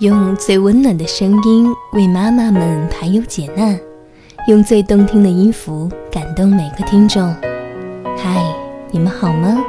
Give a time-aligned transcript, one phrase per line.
[0.00, 3.78] 用最温暖的声音为妈妈们排忧解难，
[4.48, 7.22] 用最动听的音符感动每个听众。
[8.16, 8.42] 嗨，
[8.90, 9.62] 你们好吗？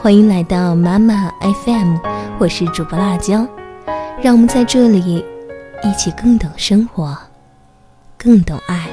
[0.00, 1.96] 欢迎来到妈妈 FM，
[2.38, 3.44] 我是主播辣椒。
[4.22, 5.24] 让我们在这里
[5.82, 7.18] 一起更懂生活，
[8.16, 8.88] 更懂爱。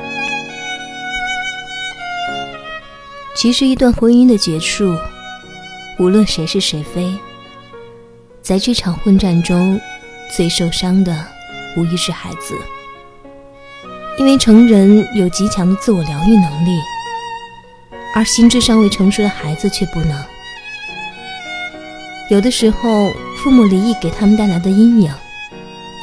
[3.35, 4.95] 其实，一段婚姻的结束，
[5.99, 7.07] 无论谁是谁非，
[8.41, 9.79] 在这场混战中。
[10.35, 11.13] 最受伤的
[11.75, 12.55] 无疑是孩子，
[14.17, 16.79] 因为成人有极强的自我疗愈能力，
[18.15, 20.23] 而心智尚未成熟的孩子却不能。
[22.29, 25.13] 有的时候，父母离异给他们带来的阴影，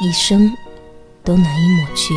[0.03, 0.53] 一生
[1.25, 2.13] 都难以抹去。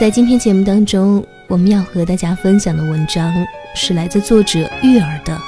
[0.00, 3.34] 在今天节目当中，我们要和大家分享的文章
[3.74, 5.38] 是来自作者玉儿的：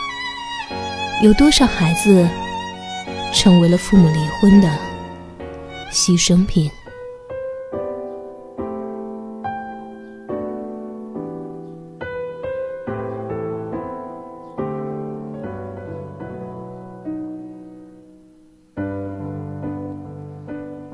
[1.23, 2.29] 有多少孩子？
[3.33, 4.69] 成为了父母离婚的
[5.91, 6.71] 牺牲品。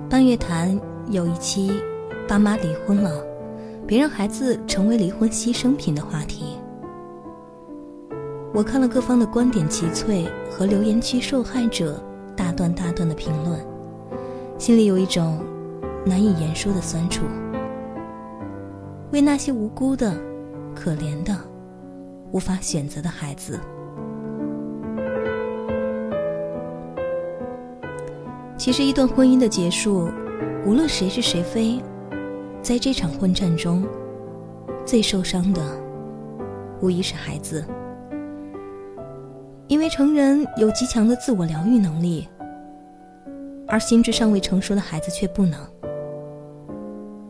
[0.08, 0.80] 半月谈
[1.10, 1.70] 有一期
[2.28, 3.22] “爸妈离婚了，
[3.86, 6.56] 别让孩子成为离婚牺牲品”的话题。
[8.54, 12.00] 我看了各方的观点奇翠和留言区受害者。
[12.56, 13.60] 段大段的评论，
[14.58, 15.38] 心里有一种
[16.04, 17.24] 难以言说的酸楚。
[19.12, 20.16] 为那些无辜的、
[20.74, 21.36] 可怜的、
[22.32, 23.60] 无法选择的孩子。
[28.56, 30.08] 其实，一段婚姻的结束，
[30.64, 31.80] 无论谁是谁非，
[32.62, 33.84] 在这场混战中，
[34.84, 35.62] 最受伤的，
[36.80, 37.64] 无疑是孩子。
[39.68, 42.28] 因为成人有极强的自我疗愈能力，
[43.68, 45.60] 而心智尚未成熟的孩子却不能。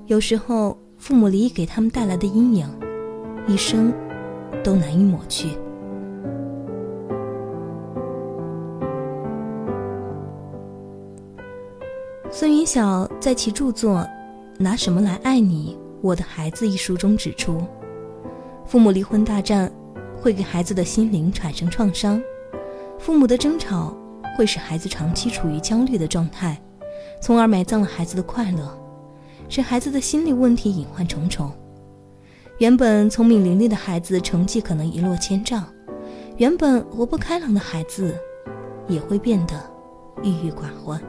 [0.07, 2.69] 有时候，父母离异给他们带来的阴影，
[3.47, 3.93] 一生
[4.63, 5.51] 都难以抹去。
[12.31, 13.99] 孙云晓在其著作
[14.59, 17.61] 《拿什么来爱你，我的孩子》一书中指出，
[18.65, 19.71] 父母离婚大战。
[20.19, 22.21] 会给孩子的心灵产生创伤，
[22.99, 23.95] 父母的争吵
[24.37, 26.61] 会使孩子长期处于焦虑的状态，
[27.23, 28.79] 从而埋葬了孩子的快乐，
[29.49, 31.51] 使孩子的心理问题隐患重重。
[32.59, 35.65] 原本聪明伶俐的孩子成绩可能一落千丈，
[36.37, 38.15] 原本活泼开朗的孩子
[38.87, 39.55] 也会变得
[40.23, 41.01] 郁郁寡欢。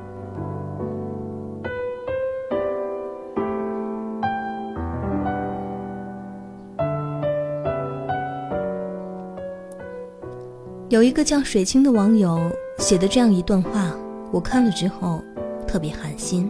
[10.89, 13.91] 有一个叫水清的网友写的这样一段话，
[14.31, 15.21] 我看了之后
[15.67, 16.49] 特别寒心。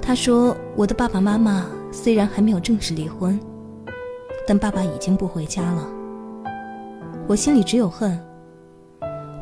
[0.00, 3.38] 他说：“我的爸爸妈妈虽然还没有正式离婚，
[4.46, 5.88] 但爸爸已经不回家了。
[7.28, 8.18] 我心里只有恨，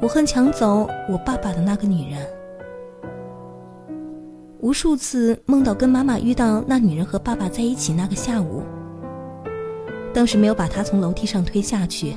[0.03, 2.27] 我恨抢走我爸爸的那个女人。
[4.61, 8.63] 无数次梦到跟妈妈遇到那女人和爸爸在一起那个下午，
[10.13, 12.15] 当时没有把她从楼梯上推下去。”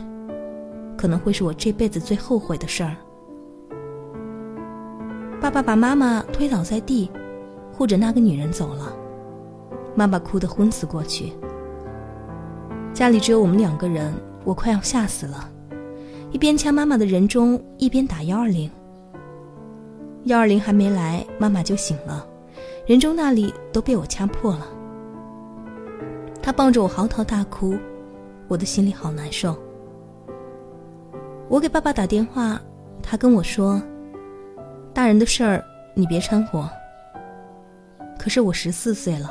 [0.98, 2.96] 可能会是我这辈子最后悔的事儿。
[5.42, 7.12] 爸爸把妈妈推倒在地，
[7.72, 8.96] 护着那个女人走了。
[9.96, 11.34] 妈妈哭得昏死过去。
[12.94, 15.50] 家里只有我们两个人，我快要吓死了，
[16.32, 18.70] 一边掐妈妈的人中，一边打幺二零。
[20.26, 22.26] 幺二零还没来，妈妈就醒了，
[22.86, 24.68] 人中那里都被我掐破了。
[26.42, 27.76] 她抱着我嚎啕大哭，
[28.48, 29.56] 我的心里好难受。
[31.54, 32.60] 我给爸爸打电话，
[33.04, 33.80] 他跟我说
[34.92, 36.68] ：“大人的事儿你别掺和。”
[38.18, 39.30] 可是我十四岁了，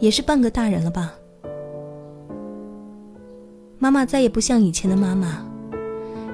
[0.00, 1.14] 也是半个大人了吧？
[3.78, 5.46] 妈妈再也不像以前的妈妈，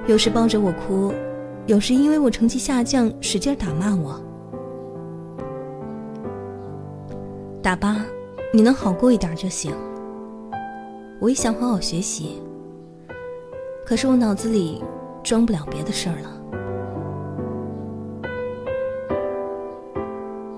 [0.06, 1.12] 有时抱着我哭，
[1.66, 4.18] 有时因为我成绩下降使劲打骂我。
[7.62, 8.06] 打吧，
[8.54, 9.70] 你能好过一点就行。
[11.20, 12.40] 我也想好好学习，
[13.84, 14.82] 可是我脑子里……
[15.22, 16.36] 装不了别的事儿了。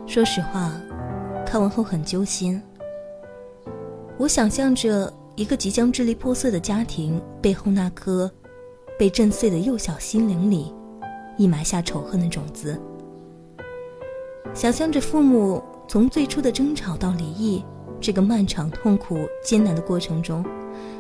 [0.07, 0.73] 说实话，
[1.47, 2.63] 看完后很揪心。
[4.19, 8.31] 我想象着一个即将支离破碎的家庭背后那颗
[8.99, 10.73] 被震碎的幼小心灵里，
[11.39, 12.79] 已埋下仇恨的种子。
[14.53, 17.65] 想象着父母从最初的争吵到离异
[17.99, 20.45] 这个漫长、痛苦、艰难的过程中，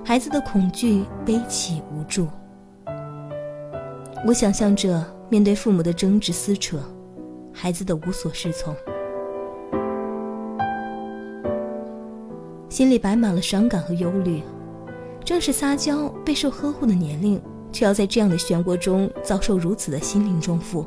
[0.02, 2.26] 孩子的恐惧、悲戚、无助。
[4.24, 6.78] 我想象着面对父母的争执撕扯，
[7.52, 8.72] 孩子的无所适从，
[12.68, 14.40] 心里摆满了伤感和忧虑。
[15.24, 17.42] 正是撒娇、备受呵护的年龄，
[17.72, 20.86] 却要在这样的漩涡中遭受如此的心灵重负。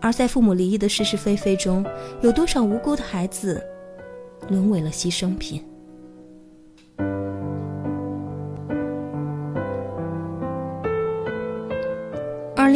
[0.00, 1.84] 而在父母离异的是是非非中，
[2.22, 3.62] 有多少无辜的孩子
[4.48, 5.62] 沦为了牺牲品？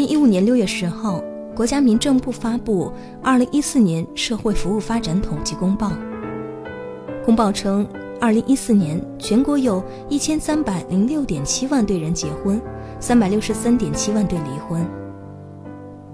[0.00, 1.23] 零一五年六月十号。
[1.55, 2.87] 国家民政部发布
[3.23, 5.88] 《二零一四年社会服务发展统计公报》。
[7.23, 7.87] 公报称，
[8.19, 12.58] 二零一四年全国有一千三百零六点七万对人结婚，
[12.99, 14.82] 三百六十三点七万对离婚，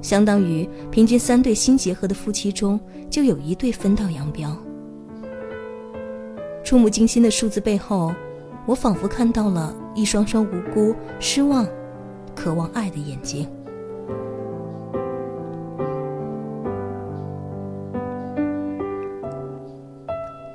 [0.02, 4.50] 相当于平均三对新结合的夫妻中就有一对分道扬镳。
[6.64, 8.12] 触目惊心的数字背后，
[8.66, 11.64] 我仿佛看到了一双双无辜、失望、
[12.34, 13.48] 渴望爱的眼睛。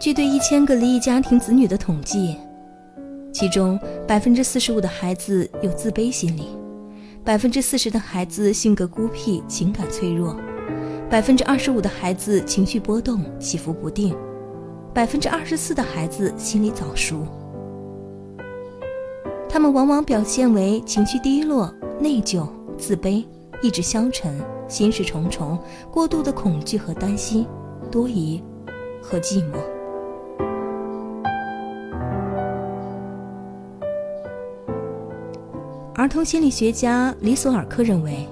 [0.02, 2.36] 据对一千个离异家庭子女的统计，
[3.32, 6.48] 其中百分之四十五的孩子有自卑心理，
[7.24, 10.36] 百分之四十的孩子性格孤僻、情感脆弱，
[11.08, 14.18] 百分之二十五的孩子情绪波动、起伏不定，
[14.92, 17.22] 百分之二十四的孩子心理早熟。
[19.48, 23.24] 他们往往表现为情绪低落、内疚、自卑、
[23.62, 24.36] 意志消沉、
[24.68, 25.60] 心事重重、
[25.92, 27.46] 过度的恐惧和担心、
[27.92, 28.42] 多疑
[29.00, 29.58] 和寂寞。
[36.02, 38.28] 儿童心理学家李索尔克认为，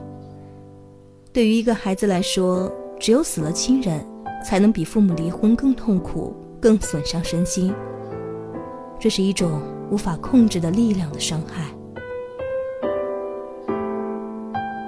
[1.32, 2.68] 对于一个孩子来说，
[3.00, 4.04] 只有死了亲人，
[4.44, 7.72] 才能比父母离婚更痛苦、更损伤身心。
[9.00, 9.62] 这是一种
[9.92, 11.66] 无法控制的力量的伤害，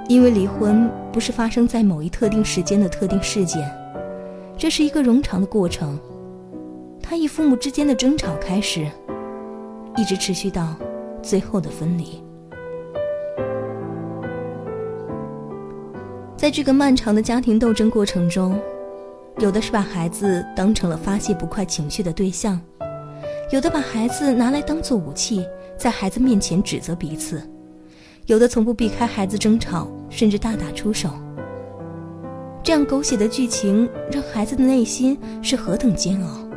[0.08, 3.62] 因为离婚不是发生在某一特定时间的特定事件，
[4.58, 6.00] 这是一个冗长的过程，
[7.00, 8.88] 它以父母之间的争吵开始，
[9.98, 10.76] 一直持续到
[11.22, 12.20] 最后的分离。
[16.42, 18.60] 在这个漫长的家庭斗争过程中，
[19.38, 22.60] 有的是把孩子当成了发泄不快情绪的对象，
[23.52, 25.46] 有的把孩子拿来当做武器，
[25.78, 27.48] 在孩子面前指责彼此，
[28.26, 31.12] 有的从不避开孩子争吵，甚至大打出手。
[32.64, 36.50] 这样狗血的剧情让孩子的内心是何等煎熬。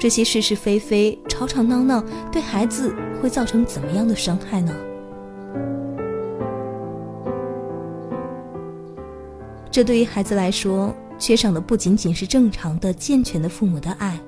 [0.00, 2.02] 这些是是非非、吵吵闹闹，
[2.32, 4.74] 对孩子会造成怎么样的伤害呢？
[9.78, 14.18] 这对于孩子来说，缺少的不仅仅是正常的、健全的父母的爱，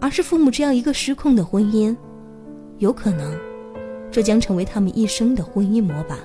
[0.00, 1.96] 而是父母这样一个失控的婚姻。
[2.78, 3.36] 有可能，
[4.12, 6.16] 这将成为他们一生的婚姻模板。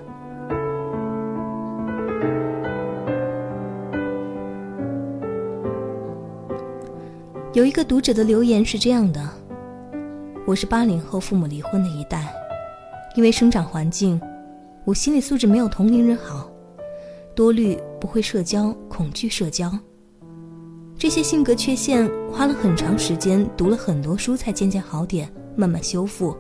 [7.54, 9.28] 有一个读者的留言是这样的
[10.46, 12.32] ：“我是八零后父母离婚的一代，
[13.16, 14.22] 因为生长环境，
[14.84, 16.48] 我心理素质没有同龄人好。”
[17.34, 19.68] 多虑，不会社交，恐惧社交。
[20.96, 26.38] 这些性格缺陷花了很长时间，读了很多书才渐渐好点，慢慢修复。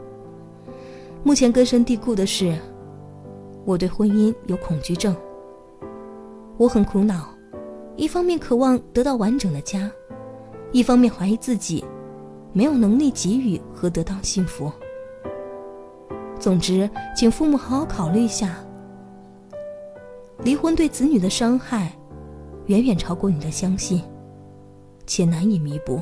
[1.24, 2.56] 目前根深蒂固的是，
[3.66, 5.16] 我对婚姻有恐惧症。
[6.58, 7.34] 我很苦恼，
[7.96, 9.90] 一方面渴望得到完整的家，
[10.72, 11.84] 一方面怀疑自己
[12.54, 14.72] 没有能力给予和得到幸福。
[16.40, 18.56] 总之，请父母好好考虑一下。
[20.46, 21.92] 离婚对子女的伤害，
[22.68, 24.00] 远远超过你的相信，
[25.08, 26.00] 且难以弥补。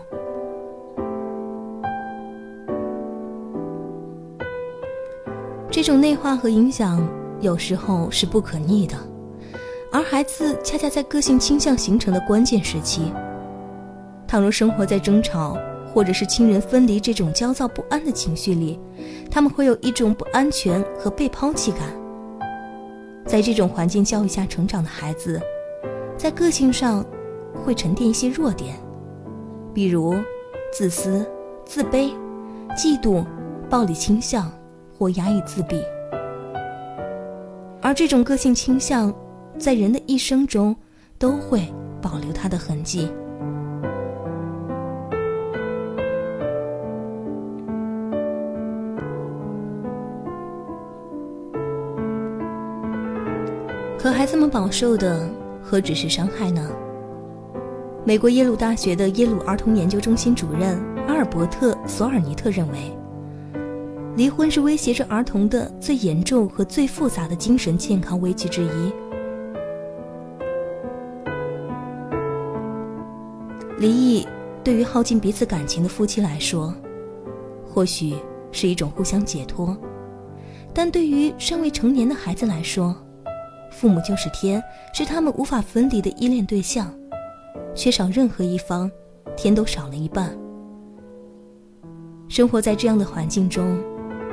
[5.71, 7.07] 这种内化和影响
[7.39, 8.97] 有时候是不可逆的，
[9.93, 13.13] 而孩子恰恰在个性倾向形成的关键时期。
[14.27, 15.57] 倘若生活在争吵
[15.93, 18.77] 或者是亲人分离这种焦躁不安的情绪里，
[19.31, 22.02] 他们会有一种不安全和被抛弃感。
[23.25, 25.41] 在这种环境教育下成长的孩子，
[26.17, 27.03] 在个性上
[27.63, 28.75] 会沉淀一些弱点，
[29.73, 30.15] 比如
[30.71, 31.25] 自私、
[31.65, 32.11] 自卑、
[32.77, 33.25] 嫉妒、
[33.69, 34.51] 暴力倾向
[34.97, 35.81] 或压抑自闭。
[37.81, 39.13] 而这种个性倾向，
[39.57, 40.75] 在人的一生中
[41.17, 41.67] 都会
[42.01, 43.09] 保留它的痕迹。
[54.03, 55.29] 可孩子们饱受的
[55.61, 56.69] 何止是伤害呢？
[58.03, 62.91] 美国耶鲁大学的耶鲁儿童研究中心主任阿尔伯特索尔尼特认为
[64.17, 68.93] 离婚是威胁着儿童的最严重和最复杂的精神健康危机之一。
[73.77, 74.27] 离异
[74.65, 76.73] 对于耗尽彼此感情的夫妻来说
[77.65, 78.15] 或许
[78.51, 79.77] 是一种互相解脱
[80.73, 82.93] 但对于尚未成年的孩子来说
[83.73, 84.63] 父母就是天，
[84.93, 86.93] 是他们无法分离的依恋对象。
[87.75, 88.89] 缺少任何一方，
[89.35, 90.37] 天都少了一半。
[92.29, 93.77] 生活在这样的环境中，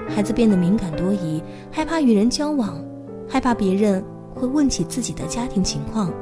[0.08, 1.42] 孩子变得敏感多疑，
[1.72, 2.82] 害怕与人交往，
[3.28, 4.04] 害怕别人
[4.34, 6.12] 会问起自己的家庭情况，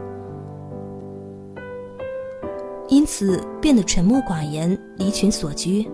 [2.89, 5.89] 因此变得沉默寡言，离群所居。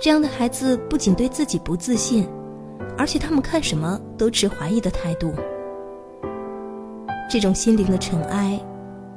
[0.00, 2.26] 这样的孩子不仅对自己不自信，
[2.98, 5.32] 而且他们看什么都持怀疑的态度。
[7.34, 8.56] 这种心灵的尘埃。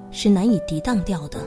[0.10, 1.38] 是难以抵挡掉的。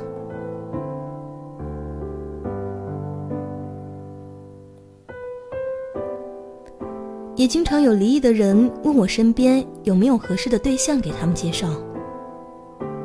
[7.34, 11.66] 也经常有离异的人问我身边有没有合适的对象给他们介绍。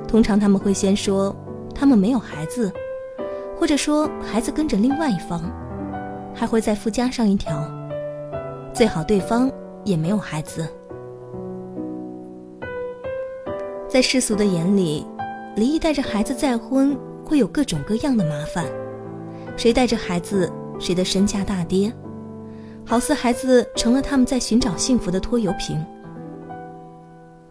[0.07, 1.35] 通常他们会先说
[1.73, 2.71] 他们没有孩子，
[3.57, 5.41] 或者说孩子跟着另外一方，
[6.35, 7.67] 还会再附加上一条：
[8.73, 9.51] 最好对方
[9.83, 10.67] 也没有孩子。
[13.95, 15.05] 在世俗的眼里。
[15.55, 18.65] 离异带着孩子再婚会有各种各样的麻烦，
[19.55, 21.89] 谁带着孩子，谁的身价大跌，
[22.85, 25.81] 好似孩子成了他们在寻找幸福的拖油瓶。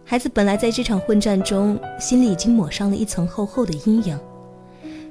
[0.03, 4.15] 孩子本来在这场混战中心里已经抹上了一层厚厚的阴影，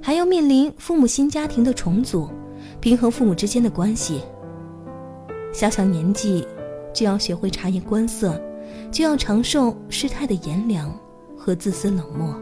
[0.01, 2.31] 还要面临父母新家庭的重组，
[2.79, 4.21] 平衡父母之间的关系。
[5.53, 6.47] 小小年纪
[6.93, 8.41] 就要学会察言观色，
[8.93, 10.97] 就要承受世态的炎凉
[11.45, 12.35] 和自私冷漠。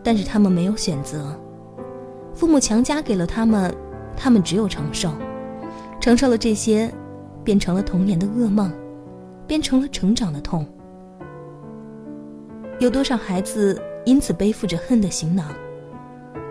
[0.00, 1.36] 但是他们没有选择，
[2.32, 3.74] 父母强加给了他们，
[4.16, 5.10] 他们只有承受，
[6.00, 6.88] 承受了这些，
[7.42, 8.72] 变成了童年的噩梦，
[9.48, 10.64] 变成了成长的痛。
[12.78, 15.48] 有多少孩子因此背负着恨的行囊？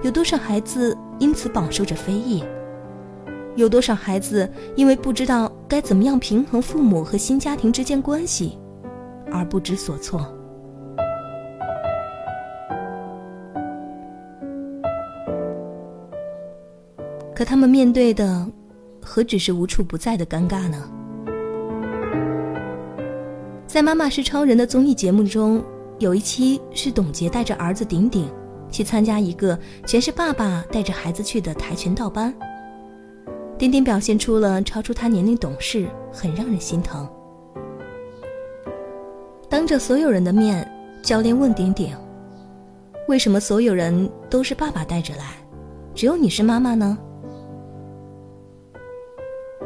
[0.04, 2.44] 有多少孩子因此饱受着非议？
[3.56, 8.60] 有多少孩子因为不知道该怎么样平衡父母和新家庭之间关系，
[9.32, 10.26] 而不知所措？
[17.36, 18.46] 可他们面对的，
[19.02, 20.90] 何止是无处不在的尴尬呢？
[23.66, 25.64] 在《妈妈是超人》的综艺节目中，
[26.00, 28.30] 有一期是董洁带着儿子顶顶
[28.70, 32.34] 去参加一个全是爸爸带着孩子去的跆拳道班。
[33.58, 37.08] 顶顶表现出了超出他年龄懂事，很让人心疼。
[39.50, 40.70] 当着所有人的面，
[41.02, 41.92] 教练问顶顶
[43.10, 45.24] ：“为什么所有人都是爸爸带着来，
[45.96, 46.96] 只有你是妈妈呢？”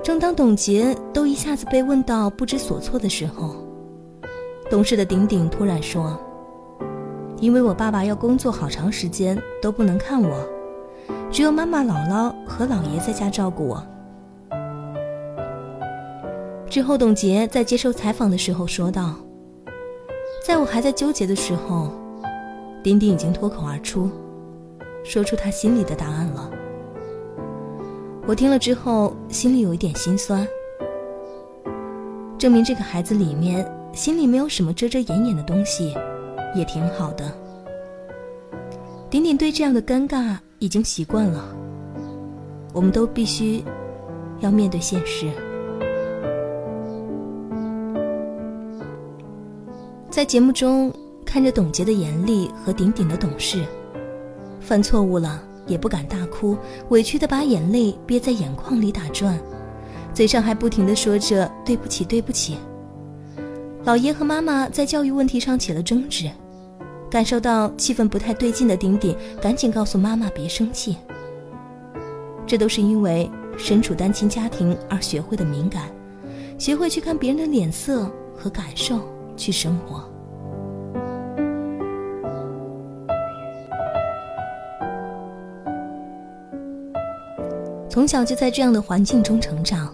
[0.02, 3.58] 正当董洁都一下子被问到不知所措的时候，
[4.70, 6.18] 懂事的顶顶突然说
[7.42, 10.48] ：“因为我爸爸要工作好长时间都不能看我，
[11.30, 13.86] 只有妈妈、姥姥和姥爷在家照顾我。”
[16.70, 19.14] 之后，董洁在接受采访的时候说道
[20.46, 21.90] ：“在我还在纠结的时候，
[22.84, 24.12] 丁丁已经脱口而出，
[25.06, 26.52] 说出他心里的答案了。”
[28.28, 30.46] 我听了之后，心里有一点心酸。
[32.38, 35.96] 证明这个孩子里面心里没有什么遮遮掩掩的东西，
[36.54, 37.24] 也挺好的。
[39.10, 41.56] 顶顶对这样的尴尬已经习惯了。
[42.74, 43.64] 我们都必须
[44.42, 45.32] 要面对现实。
[50.14, 50.94] 在节目中
[51.26, 53.66] 看着董洁的严厉和顶顶的懂事，
[54.60, 55.42] 犯错误了。
[55.66, 56.56] 也不敢大哭，
[56.90, 59.40] 委屈的把眼泪憋在眼眶里打转，
[60.14, 62.58] 嘴上还不停的说着对不起对不起。
[63.86, 66.30] 老爷和妈妈在教育问题上起了争执，
[67.10, 70.96] 感受到气氛不太对劲的顶顶赶紧告诉妈妈别生气。
[72.46, 73.28] 这都是因为
[73.58, 75.90] 身处单亲家庭而学会的敏感，
[76.60, 79.00] 学会去看别人的脸色和感受
[79.36, 80.04] 去生活。
[87.90, 89.94] 从小就在这样的环境中成长，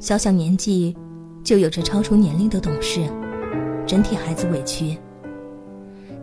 [0.00, 0.96] 小小年纪
[1.44, 3.00] 就有着超出年龄的懂事，
[3.86, 4.98] 真替孩子委屈。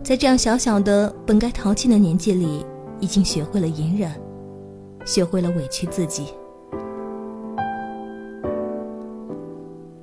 [0.03, 2.65] 在这样小小的本该淘气的年纪里，
[2.99, 4.11] 已经学会了隐忍，
[5.05, 6.33] 学会了委屈自己。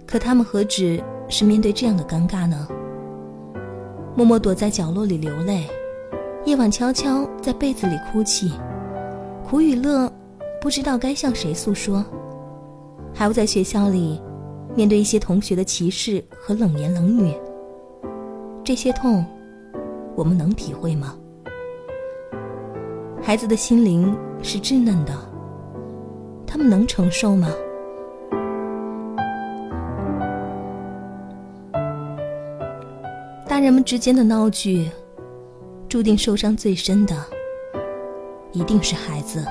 [0.06, 2.66] 可他们何止是面对这样的尴尬呢？
[4.14, 5.64] 默默躲在角落里流泪，
[6.44, 8.52] 夜晚悄悄在被子里哭泣，
[9.48, 10.10] 苦与乐。
[10.58, 12.04] 不知道该向谁诉说，
[13.14, 14.20] 还要在学校里
[14.74, 17.32] 面对一些同学的歧视和冷言冷语。
[18.64, 19.24] 这些痛，
[20.16, 21.14] 我们能体会吗？
[23.22, 25.12] 孩子的心灵是稚嫩的，
[26.46, 27.48] 他们能承受吗？
[33.56, 34.86] 家人们之间的闹剧，
[35.88, 37.16] 注定受伤最深的，
[38.52, 39.42] 一定是孩子。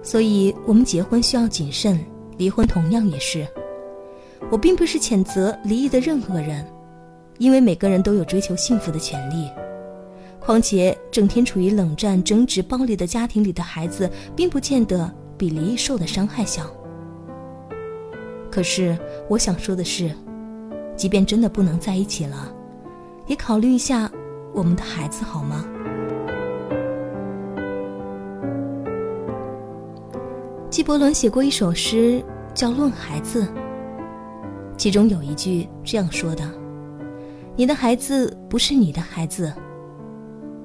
[0.00, 1.98] 所以，我们结婚需要谨慎，
[2.36, 3.44] 离婚同样也是。
[4.48, 6.64] 我并不是谴责离异的任何人，
[7.38, 9.50] 因为每个人都有追求幸福的权利。
[10.38, 16.72] 况且，整天处于冷战、争执、暴力的家庭里的孩子，并不见得比离异受的伤害小。
[18.50, 20.10] 可是，我想说的是，
[20.96, 22.52] 即便真的不能在一起了，
[23.26, 24.10] 也考虑一下
[24.52, 25.64] 我们的孩子好吗？
[30.68, 33.44] 纪伯伦写过一首诗，叫《论孩子》。
[34.76, 36.42] 其中有一句这样说的
[37.54, 39.52] ：“你的孩子不是你的孩子，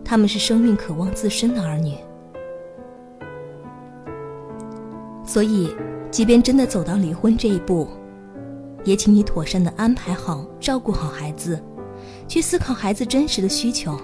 [0.03, 1.97] 他们是生命渴望自身的儿女。”
[5.25, 5.75] 所以，
[6.15, 7.89] 即便真的走到离婚这一步，
[8.85, 11.61] 也请你妥善的安排好、照顾好孩子，
[12.25, 13.99] 去思考孩子真实的需求，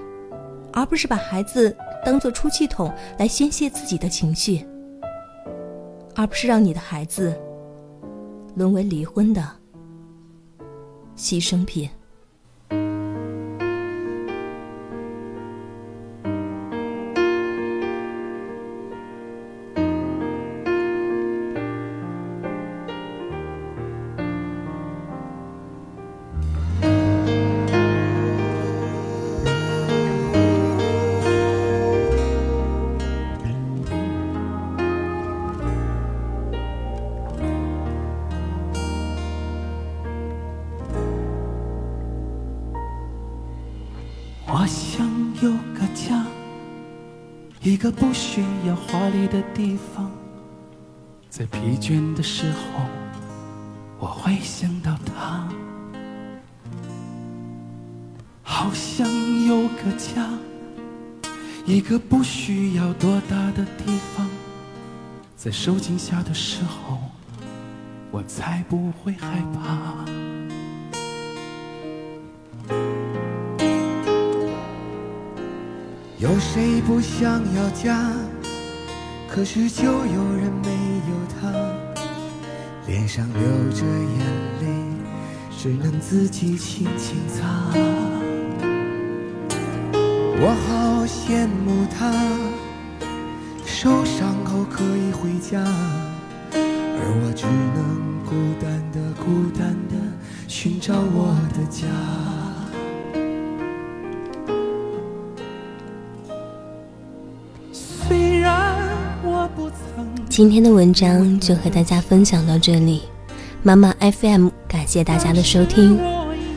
[0.74, 1.74] 而不是把孩子
[2.06, 4.68] 当做出气筒来宣泄自己的情绪。
[6.14, 7.34] 而不是让你的孩子
[8.56, 9.42] 沦为离婚的
[11.16, 11.90] 牺牲品。
[47.92, 50.10] 不需要华丽的地方，
[51.30, 52.86] 在疲倦的时候，
[54.00, 55.48] 我会想到他。
[58.44, 59.08] 好想
[59.46, 60.30] 有个家，
[61.66, 64.28] 一个不需要多大的地方，
[65.36, 67.00] 在受惊吓的时候，
[68.12, 70.21] 我才不会害怕。
[76.22, 78.14] 有谁不想要家？
[79.28, 80.70] 可是就有人没
[81.10, 81.52] 有他，
[82.86, 84.20] 脸上流着眼
[84.62, 84.68] 泪，
[85.58, 87.48] 只能自己轻轻擦。
[90.44, 92.14] 我好羡慕他，
[93.66, 95.60] 受伤后可以回家，
[96.54, 99.96] 而我只能孤单的、孤单的
[100.48, 101.88] 寻找我的家。
[110.32, 113.02] 今天的文章就和大家分享到这里，
[113.64, 116.00] 妈妈 FM 感谢大家的收听。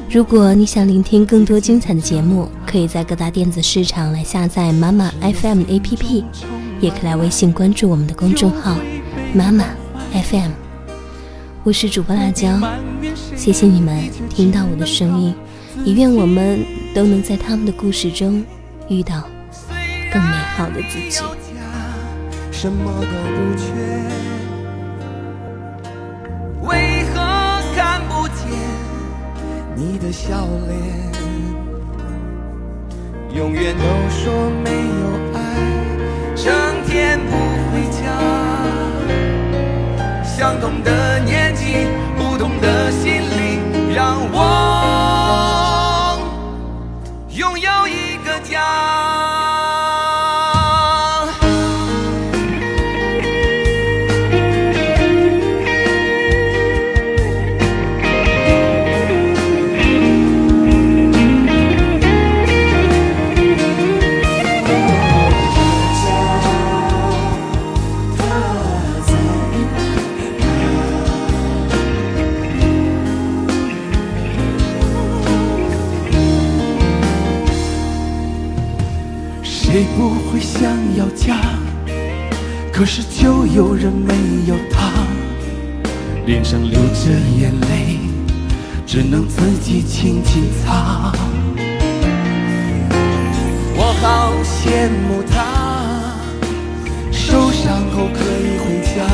[0.09, 6.23] 如果你想聆听更多精彩的节目，可以在各大电子市场来下载妈妈 FM APP，
[6.81, 8.79] 也可以来微信关注我们的公众号
[9.35, 9.65] 妈妈
[10.13, 10.53] FM。
[11.65, 12.57] 我是主播辣椒，
[13.35, 15.35] 谢谢你们听到我的声音，
[15.85, 18.41] 也愿我们都能在他们的故事中
[18.89, 19.25] 遇到
[20.13, 21.25] 更美好的自己。
[22.64, 23.66] 什么都不缺，
[26.62, 27.20] 为何
[27.77, 28.40] 看不见
[29.77, 30.72] 你的笑脸？
[33.35, 34.33] 永远都说
[34.64, 35.38] 没有爱，
[36.35, 36.46] 整
[36.87, 37.33] 天不
[37.70, 38.00] 回家。
[40.24, 40.90] 相同的
[79.75, 81.35] 谁不会想要家？
[82.73, 84.15] 可是就有人没
[84.47, 84.93] 有他，
[86.27, 87.99] 脸上流着眼泪，
[88.87, 91.11] 只能自己轻轻擦。
[93.75, 96.15] 我好羡慕他，
[97.11, 99.05] 受伤后可以回家，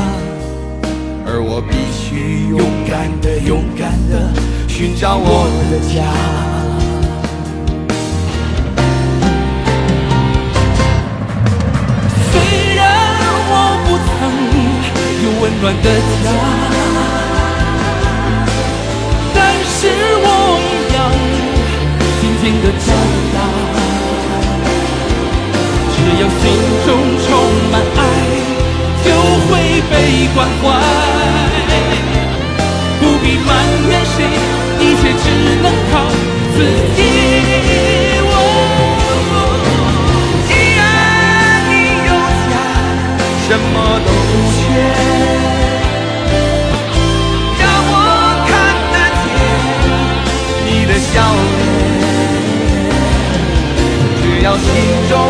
[1.25, 4.31] 而而我必须勇敢的、勇敢的
[4.67, 6.50] 寻找我的家。
[15.41, 15.89] 温暖的
[16.23, 16.50] 家，
[54.53, 54.67] 我心
[55.07, 55.20] 中